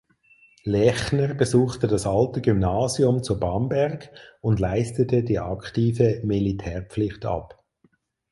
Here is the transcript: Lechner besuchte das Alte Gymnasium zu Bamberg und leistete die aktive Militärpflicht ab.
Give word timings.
Lechner 0.63 1.35
besuchte 1.35 1.87
das 1.87 2.07
Alte 2.07 2.41
Gymnasium 2.41 3.21
zu 3.21 3.39
Bamberg 3.39 4.09
und 4.41 4.59
leistete 4.59 5.21
die 5.21 5.37
aktive 5.37 6.21
Militärpflicht 6.23 7.23
ab. 7.27 7.63